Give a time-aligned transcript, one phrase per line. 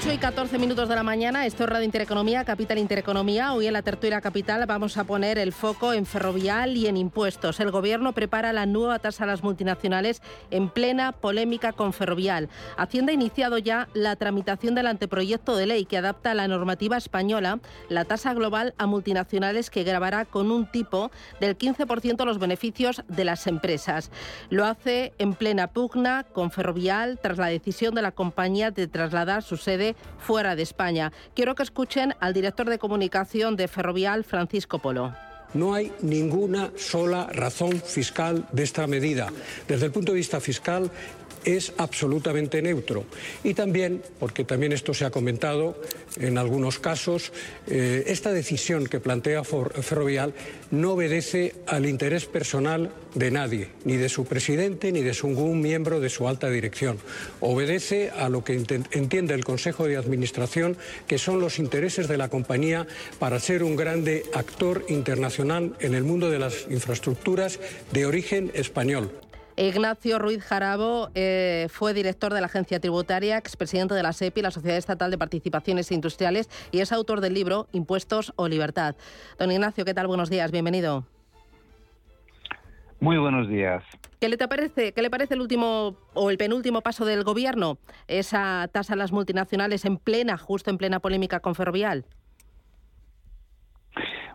[0.00, 3.52] 14 minutos de la mañana, esto es Radio Intereconomía, Capital Intereconomía.
[3.52, 7.60] Hoy en la tertulia capital vamos a poner el foco en ferrovial y en impuestos.
[7.60, 12.48] El gobierno prepara la nueva tasa a las multinacionales en plena polémica con ferrovial.
[12.76, 16.96] Hacienda ha iniciado ya la tramitación del anteproyecto de ley que adapta a la normativa
[16.96, 21.10] española la tasa global a multinacionales que grabará con un tipo
[21.40, 24.10] del 15% los beneficios de las empresas.
[24.48, 29.42] Lo hace en plena pugna con ferrovial tras la decisión de la compañía de trasladar
[29.42, 31.12] su sede fuera de España.
[31.34, 35.14] Quiero que escuchen al director de comunicación de Ferrovial, Francisco Polo.
[35.52, 39.32] No hay ninguna sola razón fiscal de esta medida.
[39.66, 40.90] Desde el punto de vista fiscal,
[41.44, 43.04] es absolutamente neutro.
[43.44, 45.80] Y también, porque también esto se ha comentado
[46.18, 47.32] en algunos casos,
[47.66, 50.34] eh, esta decisión que plantea Ferrovial
[50.70, 56.00] no obedece al interés personal de nadie, ni de su presidente ni de ningún miembro
[56.00, 56.98] de su alta dirección.
[57.40, 58.54] Obedece a lo que
[58.92, 62.86] entiende el Consejo de Administración, que son los intereses de la compañía
[63.18, 67.58] para ser un grande actor internacional en el mundo de las infraestructuras
[67.92, 69.10] de origen español.
[69.60, 74.50] Ignacio Ruiz Jarabo eh, fue director de la Agencia Tributaria, expresidente de la SEPI, la
[74.50, 78.96] Sociedad Estatal de Participaciones Industriales, y es autor del libro Impuestos o Libertad.
[79.38, 80.06] Don Ignacio, ¿qué tal?
[80.06, 81.04] Buenos días, bienvenido.
[83.00, 83.84] Muy buenos días.
[84.18, 87.76] ¿Qué le parece, qué le parece el último o el penúltimo paso del gobierno?
[88.08, 92.06] Esa tasa a las multinacionales en plena, justo en plena polémica con Ferrovial.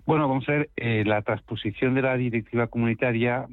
[0.06, 3.48] Bueno, vamos a ver, eh, la transposición de la directiva comunitaria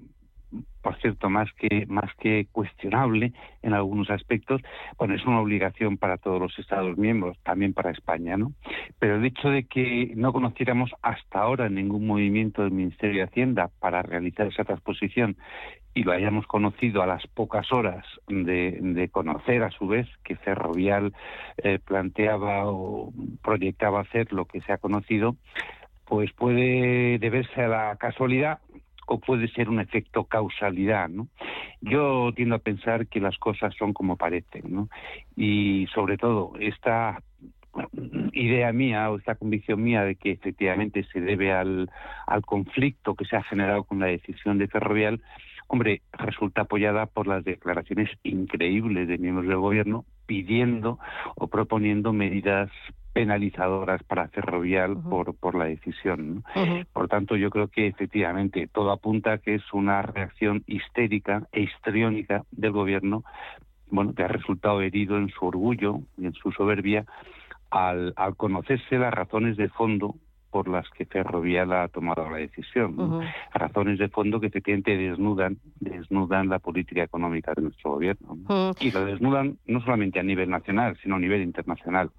[0.82, 3.32] por cierto, más que más que cuestionable
[3.62, 4.60] en algunos aspectos,
[4.98, 8.52] bueno, es una obligación para todos los Estados miembros, también para España, ¿no?
[8.98, 13.70] Pero el hecho de que no conociéramos hasta ahora ningún movimiento del Ministerio de Hacienda
[13.78, 15.36] para realizar esa transposición
[15.94, 21.12] y lo hayamos conocido a las pocas horas de, conocer a su vez que Ferrovial
[21.58, 23.12] eh, planteaba o
[23.42, 25.36] proyectaba hacer lo que se ha conocido,
[26.06, 28.58] pues puede deberse a la casualidad
[29.06, 31.28] o puede ser un efecto causalidad, ¿no?
[31.80, 34.88] Yo tiendo a pensar que las cosas son como parecen, ¿no?
[35.36, 37.22] Y sobre todo esta
[38.32, 41.90] idea mía o esta convicción mía de que efectivamente se debe al,
[42.26, 45.22] al conflicto que se ha generado con la decisión de Ferrovial,
[45.68, 50.98] hombre, resulta apoyada por las declaraciones increíbles de miembros del gobierno pidiendo
[51.34, 52.70] o proponiendo medidas
[53.12, 56.44] penalizadoras para Ferrovial por, por la decisión.
[56.92, 61.62] Por tanto, yo creo que efectivamente todo apunta a que es una reacción histérica e
[61.62, 63.24] histriónica del gobierno,
[63.90, 67.04] bueno, que ha resultado herido en su orgullo y en su soberbia
[67.70, 70.14] al, al conocerse las razones de fondo
[70.52, 73.22] por las que Ferrovial ha tomado la decisión.
[73.54, 78.36] Razones de fondo que efectivamente desnudan, desnudan la política económica de nuestro gobierno.
[78.78, 82.10] Y lo desnudan no solamente a nivel nacional, sino a nivel internacional.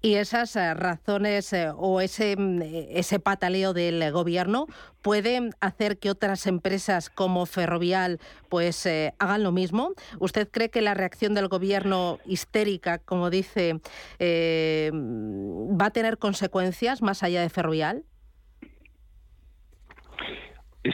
[0.00, 4.66] Y esas eh, razones eh, o ese, mm, ese pataleo del gobierno
[5.02, 9.94] pueden hacer que otras empresas como Ferrovial pues eh, hagan lo mismo.
[10.20, 13.80] ¿Usted cree que la reacción del gobierno histérica, como dice,
[14.20, 18.04] va a tener consecuencias más allá de Ferrovial?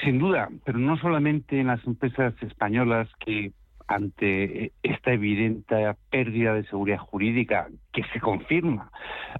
[0.03, 3.53] Sin duda, pero no solamente en las empresas españolas que
[3.87, 8.91] ante esta evidente pérdida de seguridad jurídica que se confirma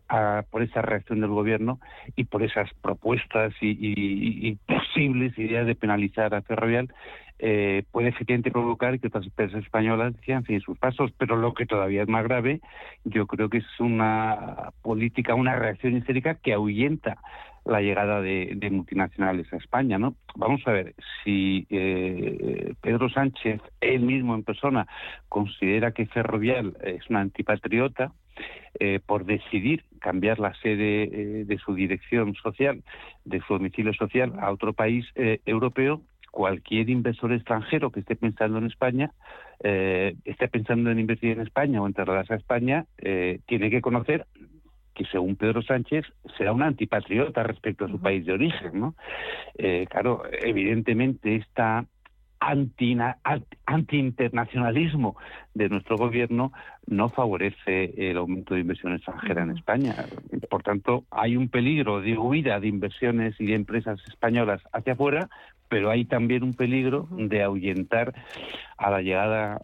[0.09, 1.81] ah, por esa reacción del gobierno
[2.17, 6.93] y por esas propuestas y, posibles ideas de penalizar a Ferrovial,
[7.39, 11.11] eh, puede efectivamente provocar que otras empresas españolas sin sus pasos.
[11.19, 12.61] Pero lo que todavía es más grave,
[13.05, 17.19] yo creo que es una política, una reacción histérica que ahuyenta
[17.65, 20.15] la llegada de, multinacionales a España, ¿no?
[20.37, 24.87] Vamos a ver, si eh, Pedro Sánchez, él mismo en persona,
[25.29, 28.13] considera que Ferrovial es una antipatriota,
[28.81, 32.83] eh, por decidir cambiar la sede eh, de su dirección social,
[33.25, 36.03] de su domicilio social a otro país europeo,
[36.33, 39.13] cualquier inversor extranjero que esté pensando en España,
[39.61, 42.87] esté pensando en invertir en España o en trasladarse a España,
[43.47, 44.27] tiene que conocer
[44.95, 46.05] que según Pedro Sánchez
[46.37, 48.95] será un antipatriota respecto a su país de origen, ¿no?
[49.59, 51.87] Eh, claro, evidentemente esta
[53.67, 55.17] anti-internacionalismo
[55.55, 56.53] de nuestro gobierno
[56.87, 59.95] no favorece el aumento de inversión extranjera en España.
[60.51, 65.31] Por tanto, hay un peligro de huida de inversiones y de empresas españolas hacia afuera,
[65.69, 68.15] pero hay también un peligro de ahuyentar
[68.77, 69.63] a la llegada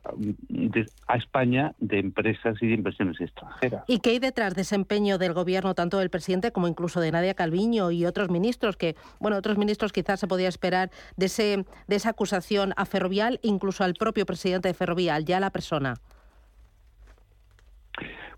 [1.07, 3.85] a España de empresas y de inversiones extranjeras.
[3.87, 7.13] ¿Y qué hay detrás de ese empeño del gobierno, tanto del presidente como incluso de
[7.13, 11.65] Nadia Calviño y otros ministros, que, bueno, otros ministros quizás se podía esperar de, ese,
[11.87, 15.95] de esa acusación a Ferrovial, incluso al propio presidente de Ferrovial, ya la persona?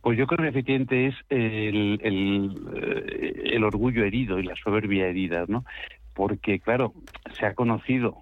[0.02, 5.06] Pues yo creo que efectivamente es el, el, eh, el, orgullo herido y la soberbia
[5.06, 5.64] herida, ¿no?
[6.12, 6.92] Porque, claro,
[7.38, 8.16] se ha conocido,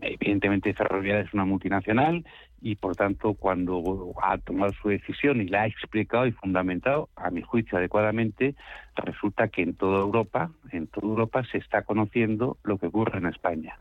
[0.00, 2.24] evidentemente Ferrovial es una multinacional
[2.60, 7.30] y, por tanto, cuando ha tomado su decisión y la ha explicado y fundamentado, a
[7.30, 8.54] mi juicio adecuadamente,
[9.02, 13.26] resulta que en toda Europa, en toda Europa se está conociendo lo que ocurre en
[13.26, 13.76] España.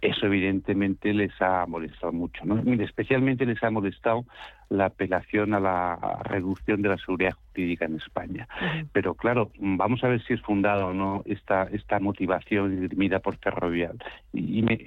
[0.00, 2.62] Eso evidentemente les ha molestado mucho, ¿no?
[2.82, 4.24] especialmente les ha molestado
[4.68, 8.48] la apelación a la reducción de la seguridad jurídica en España.
[8.92, 13.36] Pero claro, vamos a ver si es fundada o no esta esta motivación dirimida por
[13.36, 13.98] Ferrovial.
[14.32, 14.78] Y me,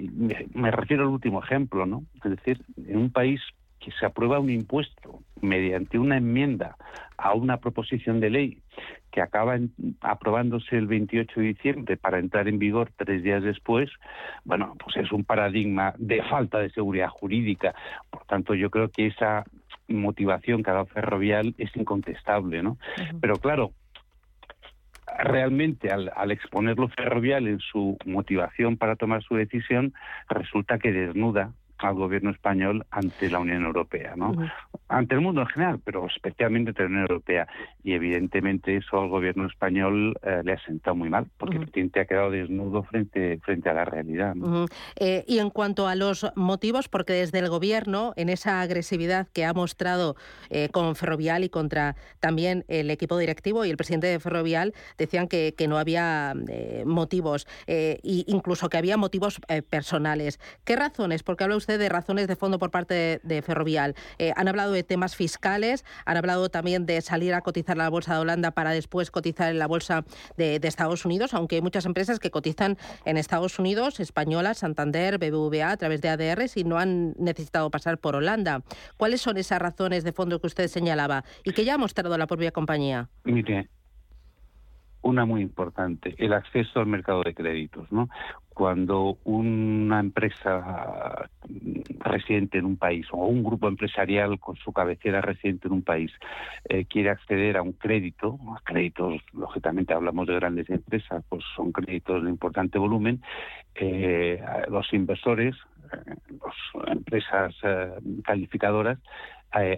[0.54, 2.04] me refiero al último ejemplo, ¿no?
[2.24, 3.42] Es decir, en un país
[3.80, 6.76] que se aprueba un impuesto mediante una enmienda
[7.18, 8.62] a una proposición de ley
[9.12, 9.58] que acaba
[10.02, 13.90] aprobándose el 28 de diciembre para entrar en vigor tres días después,
[14.44, 17.74] bueno, pues es un paradigma de falta de seguridad jurídica.
[18.10, 19.46] Por tanto, yo creo que esa
[19.88, 22.78] motivación que ha dado Ferrovial es incontestable, ¿no?
[23.20, 23.72] Pero claro,
[25.18, 29.94] realmente al, al, exponerlo Ferrovial en su motivación para tomar su decisión,
[30.30, 34.34] resulta que desnuda al gobierno español ante la Unión Europea, ¿no?
[34.88, 37.48] Ante el mundo en general, pero especialmente ante la Unión Europea.
[37.84, 42.02] Y evidentemente eso al gobierno español eh, le ha sentado muy mal, porque el presidente
[42.02, 44.36] ha quedado desnudo frente, frente a la realidad.
[44.96, 49.46] Eh, y en cuanto a los motivos, porque desde el gobierno, en esa agresividad que
[49.46, 50.16] ha mostrado
[50.50, 55.28] eh, con Ferrovial y contra también el equipo directivo y el presidente de Ferrovial, decían
[55.28, 56.34] que, que no había
[56.86, 59.40] motivos, e incluso que había motivos
[59.70, 60.40] personales.
[60.66, 61.24] ¿Qué razones?
[61.24, 63.96] Porque habla usted de razones de fondo por parte de, Ferrovial.
[64.18, 68.16] Eh, han hablado de temas fiscales, han hablado también de salir a cotizar la bolsa
[68.16, 70.06] de Holanda para después cotizar en la bolsa
[70.38, 75.72] de, Estados Unidos, aunque hay muchas empresas que cotizan en Estados Unidos, españolas, Santander, BBVA,
[75.72, 78.62] a través de ADRs y no han necesitado pasar por Holanda.
[78.98, 82.28] ¿Cuáles son esas razones de fondo que usted señalaba y que ya ha mostrado la
[82.28, 83.10] propia compañía?
[85.02, 87.92] Una muy importante, el acceso al mercado de créditos.
[87.92, 88.10] ¿no?
[88.50, 91.30] Cuando una empresa
[92.00, 96.12] residente en un país o un grupo empresarial con su cabecera residente en un país
[96.68, 101.72] eh, quiere acceder a un crédito, a créditos, lógicamente hablamos de grandes empresas, pues son
[101.72, 103.22] créditos de importante volumen,
[103.76, 105.56] eh, los inversores,
[105.94, 107.56] eh, las empresas
[108.24, 109.00] calificadoras,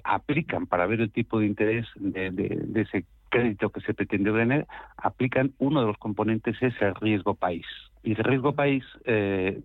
[0.03, 4.67] aplican para ver el tipo de interés de, de ese crédito que se pretende obtener,
[4.97, 7.65] aplican uno de los componentes es el riesgo país.
[8.03, 9.59] Y el riesgo país eh,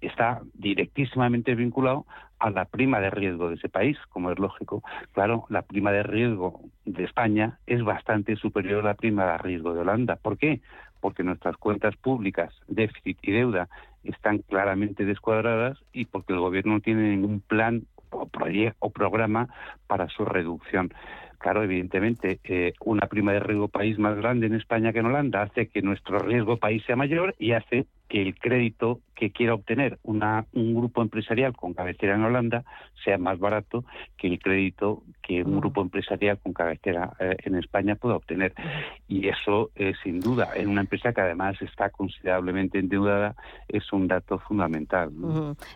[0.00, 2.06] está directísimamente vinculado
[2.38, 4.82] a la prima de riesgo de ese país, como es lógico.
[5.12, 9.74] Claro, la prima de riesgo de España es bastante superior a la prima de riesgo
[9.74, 10.16] de Holanda.
[10.16, 10.60] ¿Por qué?
[11.00, 13.68] Porque nuestras cuentas públicas, déficit y deuda,
[14.04, 18.28] están claramente descuadradas y porque el gobierno no tiene ningún plan o,
[18.78, 19.48] o programa
[19.86, 20.92] para su reducción.
[21.38, 25.42] Claro, evidentemente, eh, una prima de riesgo país más grande en España que en Holanda
[25.42, 29.98] hace que nuestro riesgo país sea mayor y hace que el crédito que quiera obtener
[30.02, 32.64] una, un grupo empresarial con cabecera en Holanda
[33.02, 33.84] sea más barato
[34.16, 38.52] que el crédito que un grupo empresarial con cabecera eh, en España pueda obtener.
[39.08, 43.34] Y eso, eh, sin duda, en una empresa que además está considerablemente endeudada,
[43.68, 45.10] es un dato fundamental.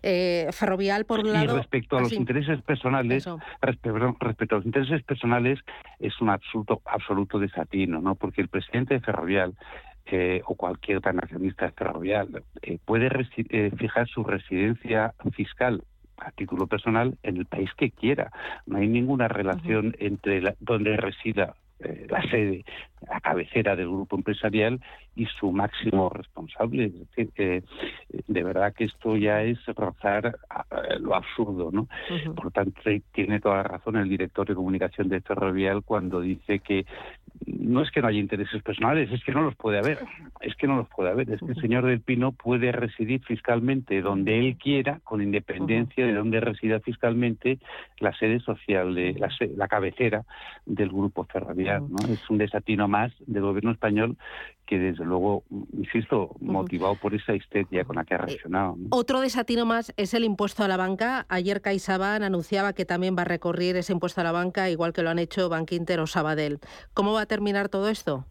[0.03, 1.55] Eh, ferrovial, por un lado...
[1.55, 3.27] Y respecto a los intereses personales,
[3.63, 5.59] respecto a los intereses personales,
[5.99, 8.15] es un absoluto, absoluto desatino, ¿no?
[8.15, 9.55] Porque el presidente de Ferrovial
[10.45, 15.83] o cualquier transnacionalista ferrovial eh, puede eh, fijar su residencia fiscal
[16.17, 18.31] a título personal en el país que quiera.
[18.67, 22.65] No hay ninguna relación entre donde resida eh, la sede,
[23.09, 24.81] la cabecera del grupo empresarial
[25.17, 26.87] y su máximo responsable.
[26.87, 27.63] Es decir, que
[28.27, 30.37] de verdad que esto ya es rozar
[31.01, 31.89] lo absurdo, ¿no?
[32.35, 36.85] Por tanto, tiene toda la razón el director de comunicación de Ferrovial cuando dice que
[37.47, 39.99] no es que no haya intereses personales, es que no los puede haber.
[40.41, 41.31] Es que no los puede haber.
[41.31, 46.13] Es que el señor del Pino puede residir fiscalmente donde él quiera, con independencia de
[46.13, 47.59] donde resida fiscalmente
[47.99, 49.15] la sede social, de,
[49.57, 50.25] la, cabecera
[50.67, 51.89] del grupo ferroviario.
[51.89, 52.13] ¿no?
[52.13, 54.17] Es un desatino más del gobierno español
[54.71, 58.77] que desde luego, insisto, motivado por esa histeria con la que ha eh, reaccionado.
[58.91, 61.27] Otro desatino más es el impuesto a la banca.
[61.29, 65.03] Ayer CaixaBank anunciaba que también va a recorrer ese impuesto a la banca, igual que
[65.03, 66.61] lo han hecho Bank Inter o Sabadell.
[66.95, 68.27] ¿Cómo va a terminar todo esto?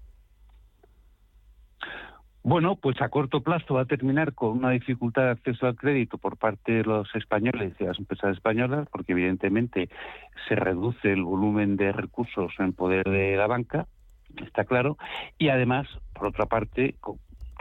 [2.41, 6.17] Bueno, pues a corto plazo va a terminar con una dificultad de acceso al crédito
[6.17, 9.89] por parte de los españoles y las empresas españolas, porque evidentemente
[10.48, 13.88] se reduce el volumen de recursos en poder de la banca,
[14.38, 14.98] está claro,
[15.38, 16.96] y además, por otra parte,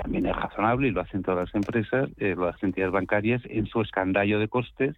[0.03, 3.81] también es razonable y lo hacen todas las empresas, eh, las entidades bancarias, en su
[3.81, 4.97] escandallo de costes,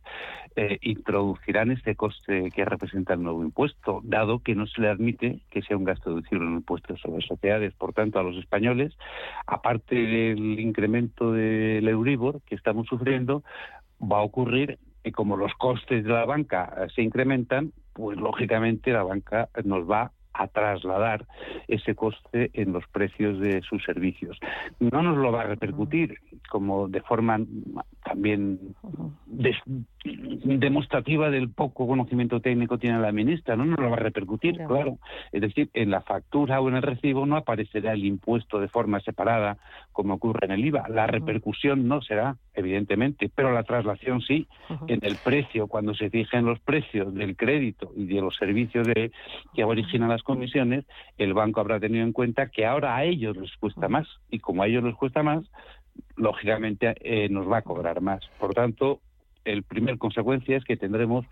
[0.57, 5.41] eh, introducirán este coste que representa el nuevo impuesto, dado que no se le admite
[5.51, 7.75] que sea un gasto deducible en impuestos sobre sociedades.
[7.75, 8.97] Por tanto, a los españoles,
[9.47, 13.43] aparte del incremento del Euribor que estamos sufriendo,
[14.01, 18.93] va a ocurrir que como los costes de la banca eh, se incrementan, pues lógicamente
[18.93, 21.27] la banca nos va a trasladar
[21.69, 24.39] ese coste en los precios de sus servicios.
[24.79, 26.19] No nos lo va a repercutir
[26.49, 27.39] como de forma
[28.03, 28.59] también
[30.03, 34.99] demostrativa del poco conocimiento técnico tiene la ministra, no nos lo va a repercutir, claro.
[35.31, 39.01] Es decir, en la factura o en el recibo no aparecerá el impuesto de forma
[39.01, 39.59] separada
[39.93, 40.89] como ocurre en el IVA.
[40.89, 44.47] La repercusión no será, evidentemente, pero la traslación sí.
[44.87, 49.13] En el precio, cuando se fijen los precios del crédito y de los servicios de,
[49.55, 50.85] que originan las comisiones,
[51.19, 54.63] el banco habrá tenido en cuenta que ahora a ellos les cuesta más y como
[54.63, 55.45] a ellos les cuesta más,
[56.17, 58.21] lógicamente eh, nos va a cobrar más.
[58.39, 59.01] Por tanto,
[59.45, 61.27] el primer consecuencia es que tendremos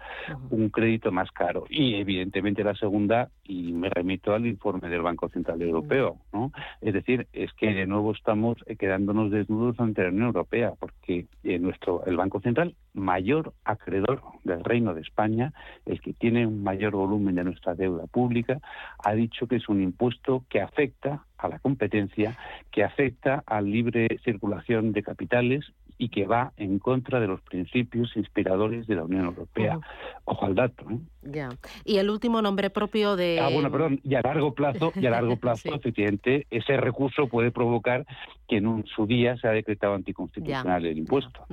[0.51, 1.65] un crédito más caro.
[1.69, 6.93] Y evidentemente la segunda y me remito al informe del Banco Central Europeo no es
[6.93, 12.05] decir es que de nuevo estamos quedándonos desnudos ante la Unión Europea porque eh, nuestro
[12.07, 15.53] el Banco Central mayor acreedor del Reino de España
[15.87, 18.61] el que tiene un mayor volumen de nuestra deuda pública
[19.05, 22.37] ha dicho que es un impuesto que afecta a la competencia,
[22.73, 25.65] que afecta a la libre circulación de capitales
[25.99, 29.79] y que va en contra de los principios inspiradores de la Unión Europea.
[30.25, 30.85] Ojo al dato.
[30.91, 30.99] ¿eh?
[31.23, 31.49] Ya.
[31.85, 33.41] Y el último nombre propio de.
[33.41, 34.01] Ah, bueno, perdón.
[34.05, 38.07] Y a largo plazo, y a largo plazo, efectivamente, ese recurso puede provocar
[38.47, 41.45] que en un, su día se ha decretado anticonstitucional el impuesto.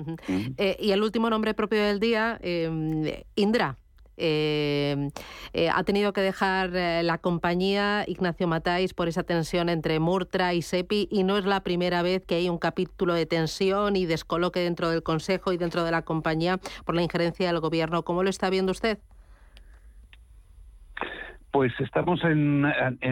[0.57, 3.77] Eh, y el último nombre propio del día, eh, Indra.
[4.17, 5.09] Eh,
[5.53, 10.53] eh, ha tenido que dejar eh, la compañía Ignacio Matáis por esa tensión entre Murtra
[10.53, 14.05] y Sepi y no es la primera vez que hay un capítulo de tensión y
[14.05, 18.03] descoloque dentro del Consejo y dentro de la compañía por la injerencia del Gobierno.
[18.03, 18.99] ¿Cómo lo está viendo usted?
[21.55, 22.65] Pues estamos en,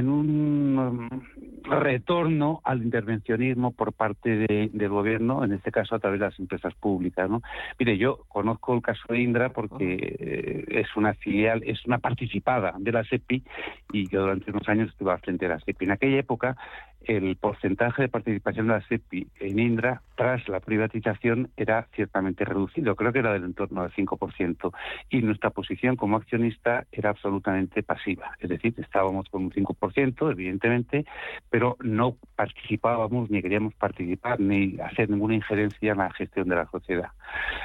[0.09, 1.23] un
[1.63, 6.73] retorno al intervencionismo por parte del gobierno, en este caso a través de las empresas
[6.75, 7.29] públicas.
[7.29, 7.41] ¿no?
[7.79, 12.73] Mire, yo conozco el caso de Indra porque eh, es una filial, es una participada
[12.77, 13.45] de la SEPI
[13.93, 15.85] y yo durante unos años estuve al frente de la SEPI.
[15.85, 16.57] En aquella época
[17.05, 22.95] el porcentaje de participación de la SEPI en Indra tras la privatización era ciertamente reducido,
[22.95, 24.71] creo que era del entorno del 5%,
[25.09, 31.05] y nuestra posición como accionista era absolutamente pasiva, es decir, estábamos con un 5%, evidentemente,
[31.49, 36.67] pero no participábamos ni queríamos participar ni hacer ninguna injerencia en la gestión de la
[36.67, 37.09] sociedad.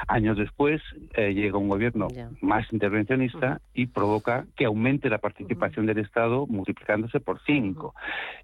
[0.07, 0.83] Años después
[1.15, 2.09] eh, llega un gobierno
[2.41, 7.95] más intervencionista y provoca que aumente la participación del Estado multiplicándose por 5.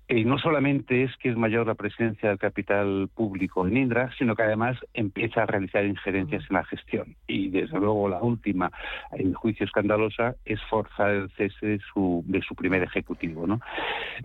[0.09, 4.35] Y no solamente es que es mayor la presencia del capital público en Indra, sino
[4.35, 7.17] que además empieza a realizar injerencias en la gestión.
[7.27, 8.71] Y desde luego la última,
[9.13, 13.47] en juicio escandalosa, es forzar el cese de su, de su primer ejecutivo.
[13.47, 13.61] ¿no?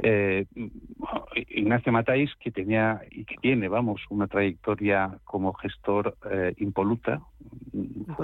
[0.03, 0.45] Eh,
[1.49, 7.21] Ignacio Matáis, que tenía y que tiene, vamos, una trayectoria como gestor eh, impoluta,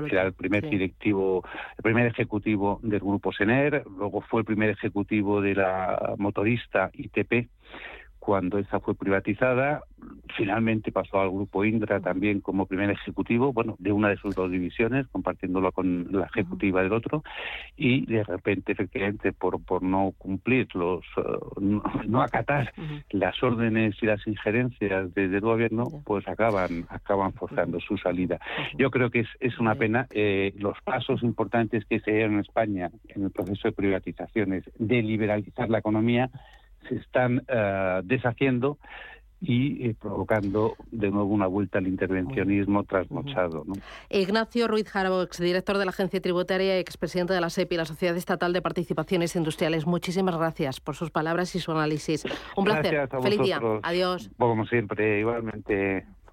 [0.09, 1.43] era el primer directivo,
[1.77, 7.47] el primer ejecutivo del grupo Sener, luego fue el primer ejecutivo de la motorista ITP,
[8.25, 9.83] cuando esa fue privatizada,
[10.35, 14.49] finalmente pasó al grupo Indra también como primer ejecutivo, bueno, de una de sus dos
[14.49, 17.23] divisiones, compartiéndolo con la ejecutiva del otro,
[17.77, 21.21] y de repente, efectivamente, por, por no cumplir los, eh,
[22.07, 22.73] no, acatar
[23.11, 28.39] las órdenes y las injerencias desde el gobierno, pues acaban, acaban forzando su salida.
[28.75, 32.39] Yo creo que es, es una pena eh, los pasos importantes que se dieron en
[32.39, 36.31] España en el proceso de privatizaciones, de liberalizar la economía,
[36.89, 38.77] se están eh, deshaciendo
[39.41, 43.63] y eh, provocando de nuevo una vuelta al intervencionismo trasnochado.
[43.65, 43.73] ¿no?
[44.09, 48.15] Ignacio Ruiz Jarabo, exdirector de la Agencia Tributaria y expresidente de la SEPI, la Sociedad
[48.15, 49.85] Estatal de Participaciones Industriales.
[49.85, 52.25] Muchísimas gracias por sus palabras y su análisis.
[52.55, 53.07] Un placer.
[53.21, 53.59] Feliz día.
[53.83, 54.31] Adiós.
[54.37, 56.05] Como siempre, igualmente.